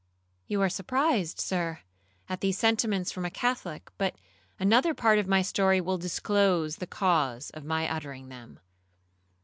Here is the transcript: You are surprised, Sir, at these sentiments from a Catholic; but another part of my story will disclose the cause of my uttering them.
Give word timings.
You 0.47 0.63
are 0.63 0.67
surprised, 0.69 1.39
Sir, 1.39 1.81
at 2.27 2.41
these 2.41 2.57
sentiments 2.57 3.11
from 3.11 3.23
a 3.23 3.29
Catholic; 3.29 3.91
but 3.99 4.15
another 4.59 4.95
part 4.95 5.19
of 5.19 5.27
my 5.27 5.43
story 5.43 5.79
will 5.79 5.99
disclose 5.99 6.77
the 6.77 6.87
cause 6.87 7.51
of 7.51 7.65
my 7.65 7.87
uttering 7.87 8.29
them. 8.29 8.59